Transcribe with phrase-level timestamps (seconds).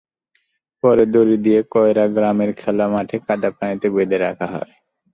[0.83, 4.71] পরে দড়ি দিয়ে কয়ড়া গ্রামের খোলা মাঠে কাদাপানিতে বেঁধে রাখা হয়।